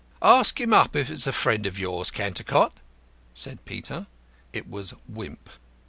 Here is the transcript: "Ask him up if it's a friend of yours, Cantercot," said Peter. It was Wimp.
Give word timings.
"Ask 0.23 0.59
him 0.59 0.73
up 0.73 0.95
if 0.95 1.11
it's 1.11 1.27
a 1.27 1.31
friend 1.31 1.67
of 1.67 1.77
yours, 1.77 2.09
Cantercot," 2.09 2.73
said 3.35 3.63
Peter. 3.65 4.07
It 4.51 4.67
was 4.67 4.95
Wimp. 5.07 5.47